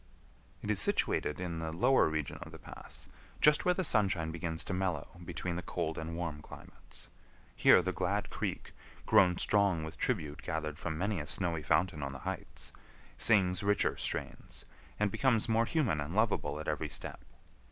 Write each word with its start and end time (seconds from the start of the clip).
It 0.63 0.71
is 0.71 0.81
situated 0.81 1.39
in 1.39 1.59
the 1.59 1.71
lower 1.71 2.09
region 2.09 2.39
of 2.41 2.51
the 2.51 2.57
pass, 2.57 3.07
just 3.39 3.65
where 3.65 3.73
the 3.75 3.83
sunshine 3.83 4.31
begins 4.31 4.63
to 4.63 4.73
mellow 4.73 5.09
between 5.23 5.57
the 5.57 5.61
cold 5.61 5.99
and 5.99 6.15
warm 6.15 6.41
climates. 6.41 7.07
Here 7.55 7.83
the 7.83 7.91
glad 7.93 8.31
creek, 8.31 8.73
grown 9.05 9.37
strong 9.37 9.83
with 9.83 9.99
tribute 9.99 10.41
gathered 10.41 10.79
from 10.79 10.97
many 10.97 11.19
a 11.19 11.27
snowy 11.27 11.61
fountain 11.61 12.01
on 12.01 12.13
the 12.13 12.17
heights, 12.25 12.71
sings 13.19 13.61
richer 13.61 13.95
strains, 13.95 14.65
and 14.99 15.11
becomes 15.11 15.47
more 15.47 15.65
human 15.65 16.01
and 16.01 16.15
lovable 16.15 16.59
at 16.59 16.67
every 16.67 16.89
step. 16.89 17.19